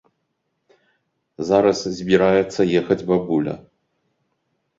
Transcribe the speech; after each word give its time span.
Зараз 1.49 1.81
збіраецца 1.99 2.61
ехаць 2.81 2.99
бабуля. 3.13 3.53